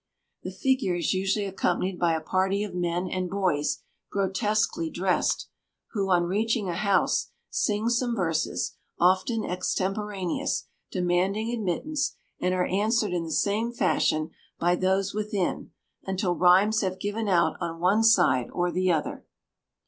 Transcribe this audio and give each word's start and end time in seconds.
The 0.41 0.49
figure 0.49 0.95
is 0.95 1.13
usually 1.13 1.45
accompanied 1.45 1.99
by 1.99 2.15
a 2.15 2.21
party 2.21 2.63
of 2.63 2.73
men 2.73 3.07
and 3.07 3.29
boys 3.29 3.83
grotesquely 4.09 4.89
dressed, 4.89 5.47
who, 5.91 6.09
on 6.09 6.23
reaching 6.23 6.67
a 6.67 6.73
house, 6.73 7.29
sing 7.51 7.87
some 7.87 8.15
verses, 8.15 8.77
often 8.99 9.45
extemporaneous, 9.45 10.65
demanding 10.91 11.51
admittance, 11.51 12.15
and 12.39 12.51
are 12.55 12.65
answered 12.65 13.11
in 13.13 13.25
the 13.25 13.31
same 13.31 13.71
fashion 13.71 14.31
by 14.57 14.73
those 14.75 15.13
within 15.13 15.69
until 16.03 16.33
rhymes 16.35 16.81
have 16.81 16.99
given 16.99 17.27
out 17.27 17.55
on 17.61 17.79
one 17.79 18.03
side 18.03 18.47
or 18.51 18.71
the 18.71 18.91
other. 18.91 19.23